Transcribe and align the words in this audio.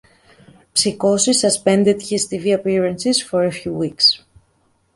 Psicosis 0.73 1.41
suspended 1.41 2.01
his 2.01 2.27
TV 2.27 2.55
appearances 2.55 3.21
for 3.21 3.43
a 3.45 3.51
few 3.51 3.71
weeks. 3.71 4.23